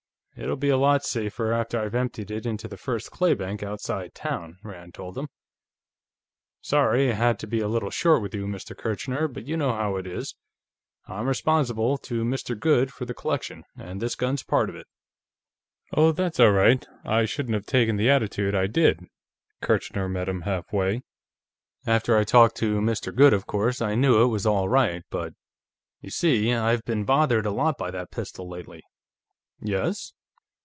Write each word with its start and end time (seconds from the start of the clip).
"It'll 0.37 0.55
be 0.55 0.69
a 0.69 0.77
lot 0.77 1.03
safer 1.03 1.51
after 1.53 1.79
I've 1.79 1.93
emptied 1.93 2.31
it 2.31 2.47
into 2.47 2.67
the 2.67 2.77
first 2.77 3.11
claybank, 3.11 3.61
outside 3.61 4.15
town," 4.15 4.57
Rand 4.63 4.95
told 4.95 5.15
him. 5.15 5.27
"Sorry 6.61 7.11
I 7.11 7.13
had 7.13 7.37
to 7.39 7.47
be 7.47 7.59
a 7.59 7.67
little 7.67 7.91
short 7.91 8.23
with 8.23 8.33
you, 8.33 8.47
Mr. 8.47 8.75
Kirchner, 8.75 9.27
but 9.27 9.45
you 9.45 9.55
know 9.55 9.73
how 9.73 9.97
it 9.97 10.07
is. 10.07 10.33
I'm 11.05 11.27
responsible 11.27 11.97
to 11.99 12.23
Mr. 12.23 12.57
Goode 12.59 12.91
for 12.91 13.05
the 13.05 13.13
collection, 13.13 13.65
and 13.77 14.01
this 14.01 14.15
gun's 14.15 14.41
part 14.41 14.69
of 14.69 14.75
it." 14.75 14.87
"Oh, 15.93 16.11
that's 16.11 16.39
all 16.39 16.53
right; 16.53 16.83
I 17.03 17.17
really 17.17 17.27
shouldn't 17.27 17.53
have 17.55 17.67
taken 17.67 17.97
the 17.97 18.09
attitude 18.09 18.55
I 18.55 18.65
did," 18.65 19.03
Kirchner 19.61 20.09
met 20.09 20.29
him 20.29 20.41
halfway. 20.41 21.03
"After 21.85 22.17
I 22.17 22.23
talked 22.23 22.55
to 22.57 22.79
Mr. 22.79 23.13
Goode, 23.13 23.33
of 23.33 23.45
course, 23.45 23.79
I 23.79 23.93
knew 23.93 24.23
it 24.23 24.27
was 24.27 24.47
all 24.47 24.67
right, 24.69 25.03
but... 25.11 25.33
You 25.99 26.09
see, 26.09 26.51
I've 26.51 26.85
been 26.85 27.03
bothered 27.03 27.45
a 27.45 27.51
lot 27.51 27.75
about 27.77 27.91
that 27.91 28.11
pistol, 28.11 28.47
lately." 28.49 28.81
"Yes?" 29.59 30.13